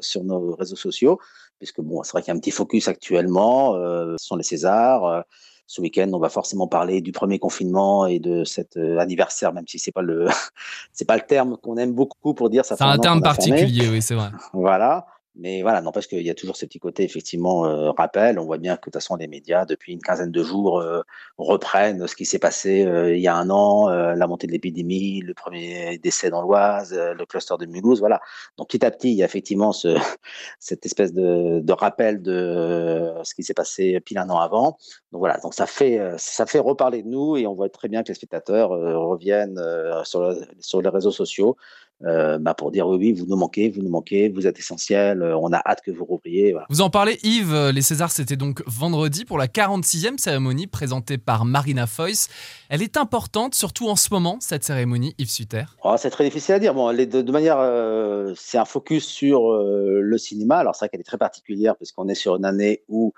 [0.00, 1.18] sur nos réseaux sociaux
[1.58, 4.44] puisque bon, c'est vrai qu'il y a un petit focus actuellement, euh, ce sont les
[4.44, 5.04] Césars.
[5.04, 5.20] Euh,
[5.66, 9.66] ce week-end, on va forcément parler du premier confinement et de cet euh, anniversaire, même
[9.68, 10.26] si c'est pas le
[10.92, 12.76] c'est pas le terme qu'on aime beaucoup pour dire ça.
[12.76, 14.30] C'est un, un terme particulier, oui, c'est vrai.
[14.54, 15.06] Voilà.
[15.34, 18.38] Mais voilà, n'empêche qu'il y a toujours ce petit côté, effectivement, euh, rappel.
[18.40, 21.02] On voit bien que de toute façon, les médias, depuis une quinzaine de jours, euh,
[21.36, 25.20] reprennent ce qui s'est passé euh, il y a un an, la montée de l'épidémie,
[25.20, 28.20] le premier décès dans l'Oise, le cluster de Mulhouse, voilà.
[28.56, 29.96] Donc petit à petit, il y a effectivement ce,
[30.58, 34.76] cette espèce de, de rappel de ce qui s'est passé pile un an avant.
[35.12, 38.02] Donc voilà, donc ça fait, ça fait reparler de nous et on voit très bien
[38.02, 39.60] que les spectateurs reviennent
[40.04, 41.56] sur, sur les réseaux sociaux
[42.04, 45.20] euh, bah, pour dire oui, oui, vous nous manquez, vous nous manquez, vous êtes essentiels,
[45.20, 46.52] euh, on a hâte que vous rouvriez.
[46.52, 46.66] Voilà.
[46.70, 51.18] Vous en parlez, Yves, euh, les Césars, c'était donc vendredi pour la 46e cérémonie présentée
[51.18, 52.28] par Marina Foïs.
[52.68, 55.64] Elle est importante, surtout en ce moment, cette cérémonie, Yves Suter.
[55.82, 56.72] Oh, c'est très difficile à dire.
[56.72, 60.58] Bon, elle est de, de manière, euh, c'est un focus sur le cinéma.
[60.58, 63.12] Alors c'est vrai qu'elle est très particulière parce qu'on est sur une année où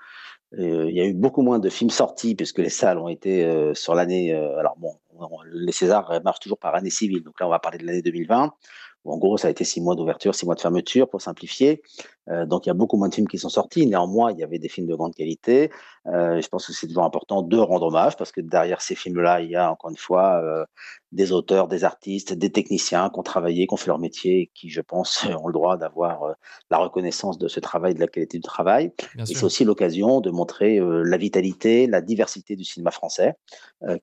[0.57, 3.95] il y a eu beaucoup moins de films sortis puisque les salles ont été sur
[3.95, 4.33] l'année.
[4.33, 4.95] alors bon,
[5.51, 7.23] les Césars marchent toujours par année civile.
[7.23, 8.53] Donc là, on va parler de l'année 2020.
[9.03, 11.81] où en gros, ça a été six mois d'ouverture, six mois de fermeture pour simplifier.
[12.29, 13.85] Euh, donc il y a beaucoup moins de films qui sont sortis.
[13.87, 15.71] Néanmoins, il y avait des films de grande qualité.
[16.07, 19.41] Euh, je pense que c'est toujours important de rendre hommage parce que derrière ces films-là,
[19.41, 20.65] il y a encore une fois euh,
[21.11, 24.51] des auteurs, des artistes, des techniciens qui ont travaillé, qui ont fait leur métier et
[24.53, 26.35] qui, je pense, ont le droit d'avoir
[26.69, 28.93] la reconnaissance de ce travail, de la qualité du travail.
[29.15, 29.37] Bien et sûr.
[29.37, 33.33] c'est aussi l'occasion de montrer la vitalité, la diversité du cinéma français,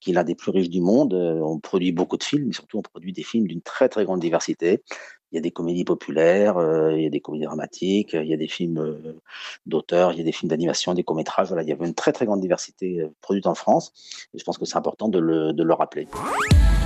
[0.00, 1.14] qui est l'un des plus riches du monde.
[1.14, 4.20] On produit beaucoup de films, mais surtout on produit des films d'une très très grande
[4.20, 4.82] diversité.
[5.30, 8.32] Il y a des comédies populaires, euh, il y a des comédies dramatiques, il y
[8.32, 9.20] a des films euh,
[9.66, 11.48] d'auteurs, il y a des films d'animation, des courts-métrages.
[11.48, 13.92] Voilà, il y avait une très très grande diversité euh, produite en France.
[14.34, 16.08] Et je pense que c'est important de le, de le rappeler.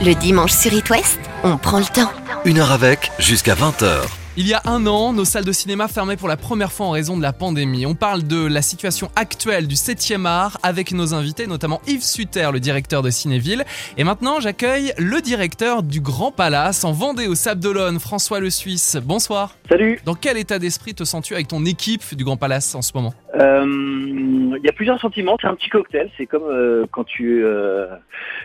[0.01, 2.11] Le dimanche sur It West, on prend le temps.
[2.45, 4.22] Une heure avec, jusqu'à 20h.
[4.38, 6.90] Il y a un an, nos salles de cinéma fermaient pour la première fois en
[6.92, 7.85] raison de la pandémie.
[7.85, 12.49] On parle de la situation actuelle du 7e art avec nos invités, notamment Yves Suter,
[12.51, 13.64] le directeur de Cinéville.
[13.99, 18.49] Et maintenant, j'accueille le directeur du Grand Palace en Vendée au Sable d'Olonne, François Le
[18.49, 18.97] Suisse.
[19.05, 19.55] Bonsoir.
[19.68, 20.01] Salut.
[20.07, 23.12] Dans quel état d'esprit te sens-tu avec ton équipe du Grand Palace en ce moment?
[23.38, 25.37] Euh, Il y a plusieurs sentiments.
[25.42, 26.11] C'est un petit cocktail.
[26.16, 27.87] C'est comme euh, quand tu, euh,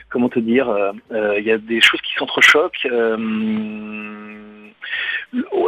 [0.09, 0.67] comment te dire,
[1.11, 2.87] il y a des choses qui s'entrechoquent.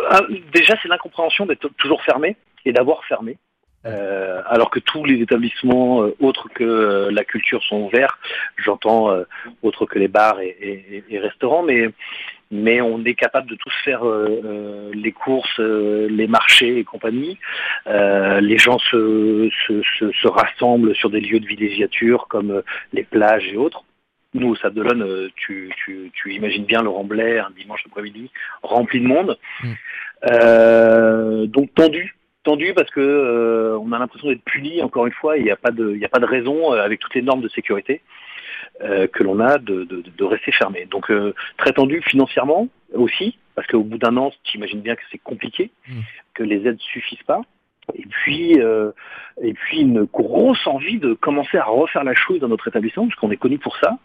[0.10, 0.22] Ah,
[0.54, 3.38] déjà, c'est l'incompréhension d'être toujours fermé et d'avoir fermé.
[3.86, 8.20] Euh, alors que tous les établissements euh, autres que euh, la culture sont ouverts,
[8.58, 9.24] j'entends euh,
[9.64, 11.90] autres que les bars et, et- et restaurants, mais
[12.52, 16.84] mais on est capable de tous faire euh, euh, les courses, euh, les marchés et
[16.84, 17.38] compagnie.
[17.88, 23.04] Euh, les gens se, se, se, se rassemblent sur des lieux de villégiature comme les
[23.04, 23.84] plages et autres.
[24.36, 28.30] Nous, au Sable d'Olonne, euh, tu, tu, tu imagines bien Laurent Blais, un dimanche après-midi,
[28.62, 29.38] rempli de monde.
[30.30, 35.38] Euh, donc tendu, tendu parce que euh, on a l'impression d'être puni, encore une fois,
[35.38, 37.22] il n'y a, pas de- il n'y a pas de raison, euh, avec toutes les
[37.22, 38.02] normes de sécurité,
[38.82, 40.86] euh, que l'on a de, de, de rester fermé.
[40.92, 45.02] Donc euh, très tendu financièrement aussi, parce qu'au bout d'un an, tu imagines bien que
[45.12, 45.72] c'est compliqué,
[46.34, 47.42] que les aides suffisent pas.
[47.96, 48.92] Et puis, euh,
[49.42, 53.20] et puis une grosse envie de commencer à refaire la chose dans notre établissement, parce
[53.20, 53.98] qu'on est connu pour ça,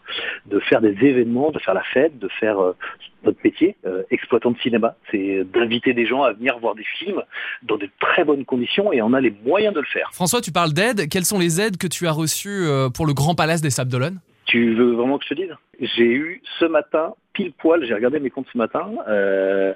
[0.45, 2.75] de faire des événements, de faire la fête, de faire euh,
[3.23, 4.95] notre métier, euh, exploitant de cinéma.
[5.11, 7.21] C'est d'inviter des gens à venir voir des films
[7.63, 10.09] dans de très bonnes conditions et on a les moyens de le faire.
[10.13, 11.09] François, tu parles d'aide.
[11.09, 13.91] Quelles sont les aides que tu as reçues euh, pour le Grand Palace des Sables
[13.91, 15.53] d'Olonne Tu veux vraiment que je te dise?
[15.79, 19.73] J'ai eu ce matin, pile poil, j'ai regardé mes comptes ce matin, euh,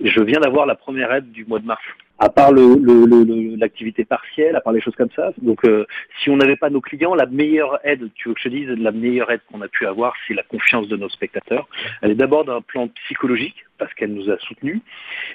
[0.00, 1.82] je viens d'avoir la première aide du mois de mars.
[2.22, 5.32] À part l'activité partielle, à part les choses comme ça.
[5.38, 5.84] Donc, euh,
[6.22, 8.68] si on n'avait pas nos clients, la meilleure aide, tu veux que je te dise,
[8.68, 11.66] la meilleure aide qu'on a pu avoir, c'est la confiance de nos spectateurs.
[12.00, 14.82] Elle est d'abord d'un plan psychologique, parce qu'elle nous a soutenus.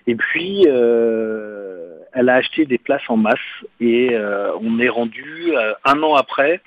[0.08, 3.36] Et puis, euh, elle a acheté des places en masse.
[3.82, 5.52] Et euh, on est rendu,
[5.84, 6.62] un an après,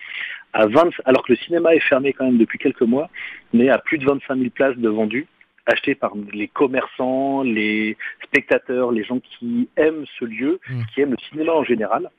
[0.52, 3.09] à 20, alors que le cinéma est fermé quand même depuis quelques mois,
[3.59, 5.28] est à plus de 25 000 places de vendues,
[5.70, 10.61] achetées par les commerçants, les spectateurs, les gens qui aiment ce lieu,
[10.92, 12.11] qui aiment le cinéma en général,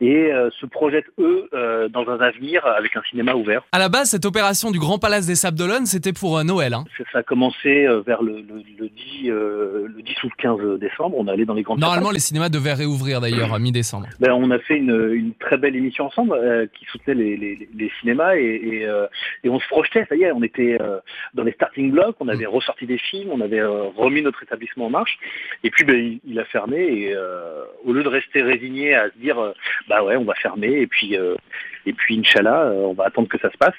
[0.00, 3.62] et euh, se projettent, eux, euh, dans un avenir avec un cinéma ouvert.
[3.72, 6.74] À la base, cette opération du Grand Palace des Sables d'Olonne, c'était pour euh, Noël.
[6.74, 6.84] hein.
[7.12, 10.78] Ça a commencé euh, vers le, le, le 10, euh, le 10 ou le 15
[10.80, 14.06] décembre, on est allé dans les grandes Normalement, les cinémas devaient réouvrir d'ailleurs à mi-décembre.
[14.20, 17.68] Ben, on a fait une, une très belle émission ensemble euh, qui soutenait les, les,
[17.74, 19.06] les cinémas et, et, euh,
[19.44, 20.98] et on se projetait, ça y est, on était euh,
[21.34, 24.90] dans les starting blocks, on avait ressorti des films, on avait remis notre établissement en
[24.90, 25.18] marche
[25.64, 29.08] et puis ben, il, il a fermé et euh, au lieu de rester résigné à
[29.10, 29.52] se dire euh,
[29.88, 31.34] bah ouais on va fermer et puis euh,
[31.86, 33.74] et puis Inch'Allah euh, on va attendre que ça se passe.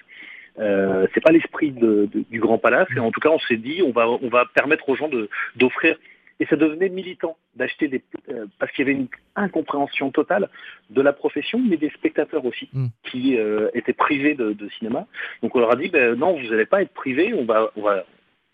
[0.59, 3.57] Euh, c'est pas l'esprit de- de- du Grand Palace et en tout cas on s'est
[3.57, 5.97] dit on va on va permettre aux gens de d'offrir.
[6.39, 10.49] Et ça devenait militant d'acheter des euh, parce qu'il y avait une incompréhension totale
[10.91, 12.69] de la profession mais des spectateurs aussi
[13.03, 15.07] qui euh, étaient privés de, de cinéma.
[15.41, 17.81] Donc on leur a dit ben non vous n'allez pas être privés on va on
[17.81, 18.03] va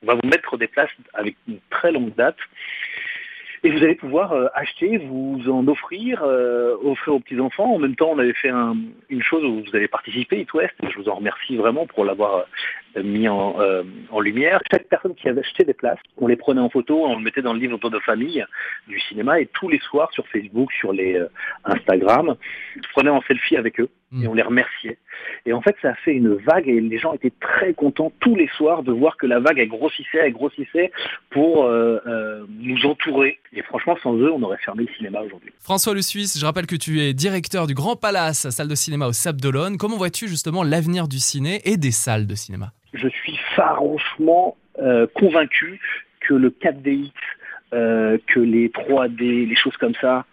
[0.01, 2.35] on va vous mettre des places avec une très longue date
[3.63, 7.73] et vous allez pouvoir euh, acheter, vous en offrir, euh, offrir aux petits-enfants.
[7.75, 8.75] En même temps, on avait fait un-
[9.09, 10.49] une chose où vous avez participé, It
[10.83, 12.45] et je vous en remercie vraiment pour l'avoir
[13.01, 14.59] mis en, euh, en lumière.
[14.71, 17.41] Chaque personne qui avait acheté des places, on les prenait en photo, on le mettait
[17.41, 18.45] dans le livre de famille
[18.87, 21.27] du cinéma et tous les soirs sur Facebook, sur les euh,
[21.65, 22.35] Instagram,
[22.77, 23.89] on prenait en selfie avec eux
[24.21, 24.97] et on les remerciait.
[25.45, 28.35] Et en fait, ça a fait une vague et les gens étaient très contents tous
[28.35, 30.91] les soirs de voir que la vague elle grossissait, elle grossissait
[31.29, 33.39] pour euh, euh, nous entourer.
[33.53, 35.51] Et franchement, sans eux, on aurait fermé le cinéma aujourd'hui.
[35.59, 39.07] François Le Suisse, je rappelle que tu es directeur du Grand Palace, salle de cinéma
[39.07, 39.77] au Sable d'Olonne.
[39.77, 42.71] Comment vois-tu justement l'avenir du ciné et des salles de cinéma?
[42.93, 45.79] Je suis farouchement euh, convaincu
[46.21, 47.11] que le 4DX,
[47.73, 50.25] euh, que les 3D, les choses comme ça,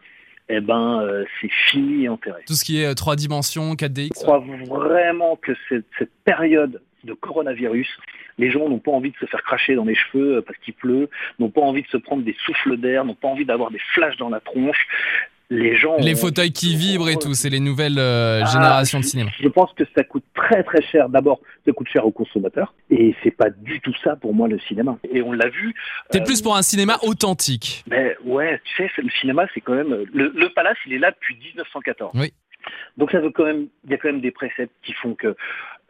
[0.49, 2.43] eh ben, euh, c'est fini et enterré.
[2.47, 6.83] Tout ce qui est euh, 3 dimensions, 4DX Je crois vraiment que cette, cette période
[7.05, 7.89] de coronavirus,
[8.37, 10.75] les gens n'ont pas envie de se faire cracher dans les cheveux euh, parce qu'il
[10.75, 11.09] pleut,
[11.39, 14.17] n'ont pas envie de se prendre des souffles d'air, n'ont pas envie d'avoir des flashs
[14.17, 14.87] dans la tronche.
[15.53, 19.01] Les gens Les ont- fauteuils qui vibrent et tout, c'est les nouvelles euh, Ah, générations
[19.01, 19.31] de cinéma.
[19.41, 21.09] Je pense que ça coûte très très cher.
[21.09, 24.61] D'abord, ça coûte cher aux consommateurs et c'est pas du tout ça pour moi le
[24.61, 24.97] cinéma.
[25.13, 25.75] Et on l'a vu.
[26.11, 27.83] T'es euh, plus pour un cinéma authentique.
[27.91, 31.11] Mais ouais, tu sais, le cinéma, c'est quand même le, le Palace, il est là
[31.11, 32.13] depuis 1914.
[32.15, 32.33] Oui.
[32.97, 35.35] Donc ça veut quand même, il y a quand même des préceptes qui font que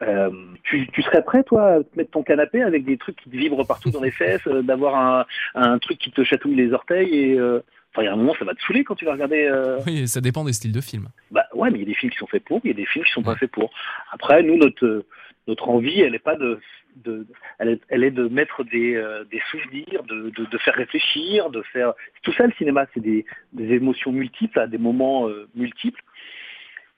[0.01, 0.29] euh,
[0.63, 3.35] tu, tu serais prêt toi à te mettre ton canapé avec des trucs qui te
[3.37, 7.13] vibrent partout dans les fesses, euh, d'avoir un, un truc qui te chatouille les orteils
[7.13, 7.59] et euh,
[7.91, 9.45] enfin il y a un moment ça va te saouler quand tu vas regarder.
[9.45, 11.09] euh, Oui, ça dépend des styles de films.
[11.31, 12.75] bah ouais, mais il y a des films qui sont faits pour, il y a
[12.75, 13.71] des films qui sont pas faits pour.
[14.11, 15.05] Après, nous, notre
[15.47, 16.59] notre envie, elle n'est pas de,
[16.97, 17.25] de
[17.57, 21.49] elle, est, elle est de mettre des, euh, des souvenirs, de, de, de faire réfléchir,
[21.49, 22.45] de faire tout ça.
[22.45, 26.01] Le cinéma, c'est des, des émotions multiples, à des moments euh, multiples.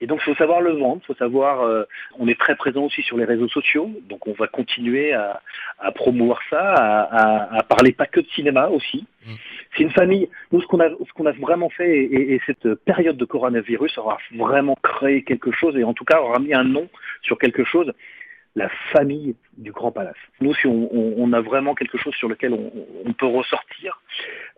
[0.04, 1.62] Et donc, il faut savoir le vendre, il faut savoir.
[1.62, 1.84] euh,
[2.20, 5.42] on est très présent aussi sur les réseaux sociaux, donc on va continuer à,
[5.80, 9.06] à promouvoir ça, à, à, à parler pas que de cinéma aussi.
[9.76, 10.28] C'est une famille.
[10.52, 13.26] Nous, ce qu'on a, ce qu'on a vraiment fait, et, et- et cette période de
[13.26, 16.90] coronavirus aura vraiment créé quelque chose, et en tout cas aura mis un nom
[17.22, 17.90] sur quelque chose.
[18.56, 20.16] La famille du Grand Palace.
[20.42, 22.72] Nous, si on, on- on a vraiment quelque chose sur lequel on,
[23.06, 24.02] on peut ressortir,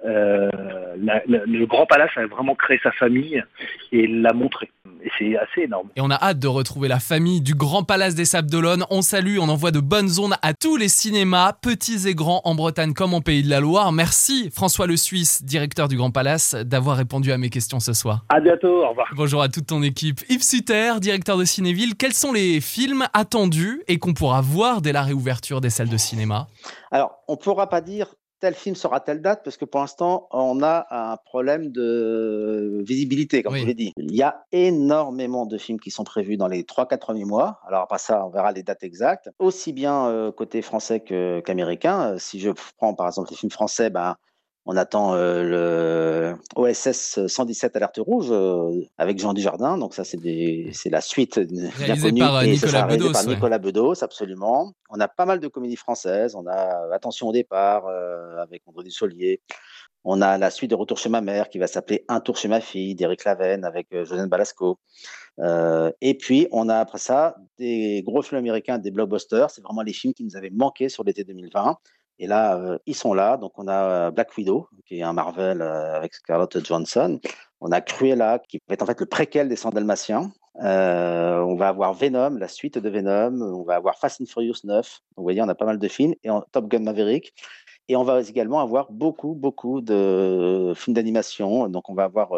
[0.05, 0.49] euh,
[0.97, 3.43] la- la- le Grand Palace a vraiment créé sa famille
[3.91, 4.71] et l'a montré.
[5.03, 5.89] Et c'est assez énorme.
[5.95, 8.85] Et on a hâte de retrouver la famille du Grand Palace des Sables d'Olonne.
[8.89, 12.55] On salue, on envoie de bonnes ondes à tous les cinémas, petits et grands, en
[12.55, 13.91] Bretagne comme en Pays de la Loire.
[13.91, 18.23] Merci François Le Suisse, directeur du Grand Palace, d'avoir répondu à mes questions ce soir.
[18.29, 19.07] À bientôt, au revoir.
[19.15, 20.21] Bonjour à toute ton équipe.
[20.29, 24.91] Yves Sutter, directeur de Cinéville, quels sont les films attendus et qu'on pourra voir dès
[24.93, 26.47] la réouverture des salles de cinéma
[26.91, 30.27] Alors, on ne pourra pas dire tel film sera telle date parce que pour l'instant,
[30.29, 33.61] on a un problème de visibilité, comme Oui.
[33.61, 33.93] je l'ai dit.
[33.97, 37.59] Il y a énormément de films qui sont prévus dans les 3-4 premiers mois.
[37.67, 39.31] Alors, après ça, on verra les dates exactes.
[39.39, 42.11] Aussi bien euh, côté français qu'américain.
[42.13, 44.15] Euh, si je prends par exemple les films français, ben,
[44.65, 49.77] on attend euh, le OSS 117 Alerte Rouge euh, avec Jean Dujardin.
[49.77, 52.19] Donc ça, c'est des- c'est la suite bien Réalisé connue.
[52.21, 53.33] par, euh, Et Nicolas Bedos, par ouais.
[53.35, 54.73] Nicolas Bedos, absolument.
[54.89, 56.35] On a pas mal de comédies françaises.
[56.35, 59.41] On a Attention au départ euh, avec André Dussolier.
[60.03, 62.47] On a la suite de Retour chez ma mère qui va s'appeler Un tour chez
[62.47, 64.77] ma fille d'Éric Lavenne avec euh, Josène Balasco.
[65.39, 69.49] Euh, et puis, on a après ça des gros films américains, des blockbusters.
[69.49, 71.77] C'est vraiment les films qui nous avaient manqué sur l'été 2020.
[72.19, 73.37] Et là, euh, ils sont là.
[73.37, 77.19] Donc, on a euh, Black Widow, qui est un Marvel euh, avec Scarlett Johansson.
[77.61, 80.31] On a Cruella, qui va être en fait le préquel des 100 Dalmatiens.
[80.63, 83.41] Euh, on va avoir Venom, la suite de Venom.
[83.41, 84.75] On va avoir Fast and Furious 9.
[84.75, 86.13] Donc, vous voyez, on a pas mal de films.
[86.23, 87.33] Et Top Gun Maverick.
[87.87, 91.67] Et on va également avoir beaucoup, beaucoup de films d'animation.
[91.67, 92.31] Donc, on va avoir,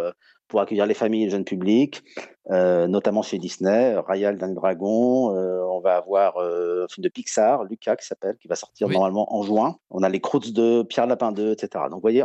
[0.47, 2.03] pour accueillir les familles et le jeune public,
[2.51, 5.35] euh, notamment chez Disney, Raya le Dernier Dragon.
[5.35, 8.87] Euh, on va avoir euh, un film de Pixar, Lucas, qui s'appelle, qui va sortir
[8.87, 8.93] Oui.
[8.93, 9.77] normalement en juin.
[9.89, 11.85] On a les Croods 2, Pierre Lapin 2, etc.
[11.85, 12.23] Donc, vous voyez,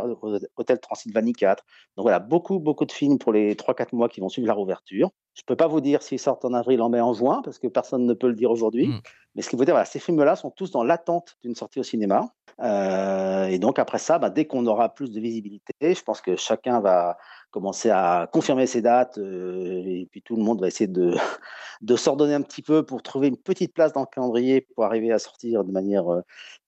[0.55, 1.63] Hôtel Transylvanie 4.
[1.97, 5.09] Donc, voilà, beaucoup, beaucoup de films pour les 3-4 mois qui vont suivre la rouverture.
[5.33, 7.59] Je ne peux pas vous dire s'ils sortent en avril, en mai, en juin, parce
[7.59, 8.87] que personne ne peut le dire aujourd'hui.
[8.87, 9.01] Mm.
[9.35, 11.83] Mais ce qui veut dire, voilà, ces films-là sont tous dans l'attente d'une sortie au
[11.83, 12.29] cinéma.
[12.61, 16.35] Euh, et donc après ça, bah, dès qu'on aura plus de visibilité, je pense que
[16.35, 17.17] chacun va
[17.53, 21.13] commencer à confirmer ses dates euh, et puis tout le monde va essayer de,
[21.81, 25.11] de s'ordonner un petit peu pour trouver une petite place dans le calendrier pour arriver
[25.11, 26.21] à sortir de manière euh,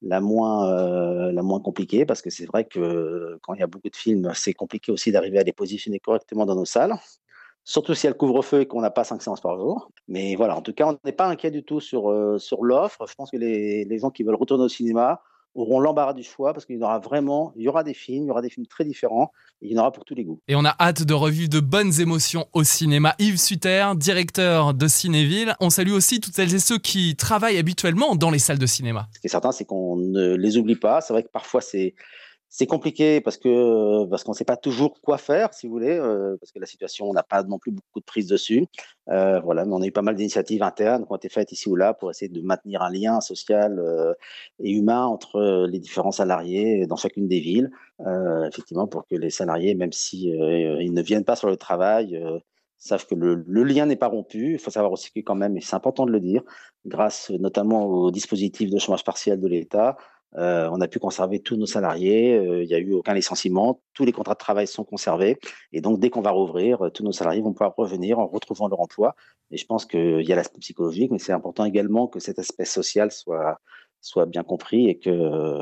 [0.04, 3.68] la, moins, euh, la moins compliquée parce que c'est vrai que quand il y a
[3.68, 6.94] beaucoup de films, c'est compliqué aussi d'arriver à les positionner correctement dans nos salles.
[7.64, 9.90] Surtout s'il y a le couvre-feu et qu'on n'a pas cinq séances par jour.
[10.08, 13.08] Mais voilà, en tout cas, on n'est pas inquiet du tout sur, sur l'offre.
[13.08, 15.24] Je pense que les, les gens qui veulent retourner au cinéma
[15.56, 18.28] auront l'embarras du choix parce qu'il y aura vraiment, il y aura des films, il
[18.28, 19.32] y aura des films très différents
[19.62, 20.40] et il y en aura pour tous les goûts.
[20.48, 23.16] Et on a hâte de revivre de bonnes émotions au cinéma.
[23.20, 25.56] Yves Sutter, directeur de Cinéville.
[25.60, 29.08] On salue aussi toutes celles et ceux qui travaillent habituellement dans les salles de cinéma.
[29.14, 31.02] Ce qui est certain, c'est qu'on ne les oublie pas.
[31.02, 31.96] C'est vrai que parfois, c'est
[32.58, 35.98] C'est compliqué parce que parce qu'on ne sait pas toujours quoi faire, si vous voulez,
[36.00, 38.66] euh, parce que la situation, on n'a pas non plus beaucoup de prise dessus.
[39.10, 41.68] Euh, voilà, mais on a eu pas mal d'initiatives internes qui ont été faites ici
[41.68, 44.14] ou là pour essayer de maintenir un lien social euh,
[44.64, 47.72] et humain entre les différents salariés dans chacune des villes.
[48.08, 51.58] Euh, effectivement, pour que les salariés, même si euh, ils ne viennent pas sur le
[51.58, 52.40] travail, euh,
[52.78, 54.54] savent que le, le lien n'est pas rompu.
[54.54, 56.42] Il faut savoir aussi que quand même, et c'est important de le dire,
[56.86, 59.98] grâce notamment au dispositif de chômage partiel de l'État,
[60.38, 62.36] euh, on a pu conserver tous nos salariés.
[62.36, 63.82] euh, Il n'y a eu aucun licenciement.
[63.94, 65.38] Tous les contrats de travail sont conservés.
[65.72, 68.68] Et donc, dès qu'on va rouvrir, euh, tous nos salariés vont pouvoir revenir en retrouvant
[68.68, 69.16] leur emploi.
[69.52, 72.66] Et je pense qu'il y a l'aspect psychologique, mais c'est important également que cet aspect
[72.66, 73.58] social soit,
[74.28, 75.62] bien compris et que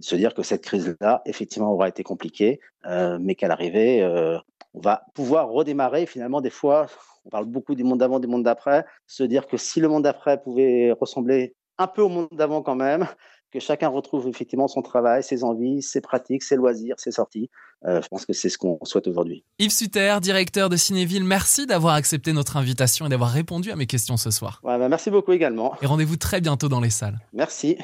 [0.00, 2.60] se dire que cette crise-là, effectivement, aura été compliquée,
[3.20, 4.04] mais qu'à l'arrivée,
[4.74, 6.06] on va pouvoir redémarrer.
[6.06, 6.86] Finalement, des fois,
[7.24, 8.84] on parle beaucoup du monde d'avant, du monde d'après.
[9.06, 12.74] Se dire que si le monde d'après pouvait ressembler un peu au monde d'avant quand
[12.74, 13.06] même,
[13.52, 17.50] que chacun retrouve effectivement son travail, ses envies, ses pratiques, ses loisirs, ses sorties.
[17.84, 19.44] Euh, je pense que c'est ce qu'on souhaite aujourd'hui.
[19.58, 23.86] Yves Suter, directeur de Cinéville, merci d'avoir accepté notre invitation et d'avoir répondu à mes
[23.86, 24.60] questions ce soir.
[24.64, 25.74] Ouais, bah, merci beaucoup également.
[25.82, 27.18] Et rendez-vous très bientôt dans les salles.
[27.32, 27.76] Merci.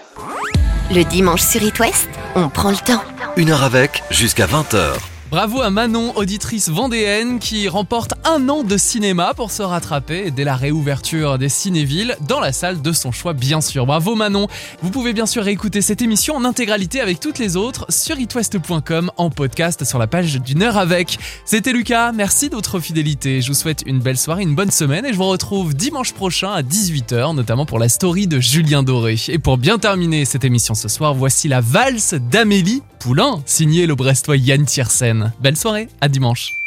[0.90, 3.02] Le dimanche sur It West, on prend le temps.
[3.36, 5.11] Une heure avec, jusqu'à 20h.
[5.32, 10.44] Bravo à Manon, auditrice vendéenne, qui remporte un an de cinéma pour se rattraper dès
[10.44, 13.86] la réouverture des cinévilles dans la salle de son choix, bien sûr.
[13.86, 14.46] Bravo Manon.
[14.82, 19.10] Vous pouvez bien sûr réécouter cette émission en intégralité avec toutes les autres sur itwest.com
[19.16, 21.18] en podcast sur la page d'une heure avec.
[21.46, 23.40] C'était Lucas, merci de votre fidélité.
[23.40, 26.52] Je vous souhaite une belle soirée, une bonne semaine et je vous retrouve dimanche prochain
[26.52, 29.16] à 18h, notamment pour la story de Julien Doré.
[29.28, 33.94] Et pour bien terminer cette émission ce soir, voici la valse d'Amélie Poulain, signée le
[33.94, 35.21] Brestois Yann Tiersen.
[35.40, 36.61] Belle soirée, à dimanche.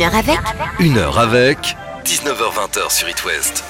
[0.00, 0.40] Une heure avec
[0.78, 1.76] Une heure avec,
[2.06, 3.69] 19h20 sur It West.